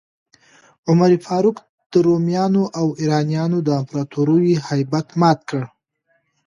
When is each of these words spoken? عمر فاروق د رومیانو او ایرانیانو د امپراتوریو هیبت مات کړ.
عمر 0.89 1.11
فاروق 1.25 1.57
د 1.91 1.93
رومیانو 2.07 2.63
او 2.79 2.85
ایرانیانو 2.99 3.57
د 3.67 3.69
امپراتوریو 3.79 4.61
هیبت 4.67 5.07
مات 5.21 5.39
کړ. 5.49 5.61